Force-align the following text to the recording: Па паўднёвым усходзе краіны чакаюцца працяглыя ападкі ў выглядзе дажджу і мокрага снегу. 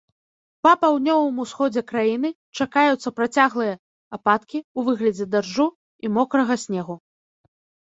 Па 0.67 0.69
паўднёвым 0.85 1.35
усходзе 1.43 1.83
краіны 1.91 2.31
чакаюцца 2.65 3.13
працяглыя 3.19 3.77
ападкі 4.19 4.57
ў 4.63 4.79
выглядзе 4.89 5.25
дажджу 5.37 5.67
і 6.05 6.15
мокрага 6.19 6.61
снегу. 6.67 7.01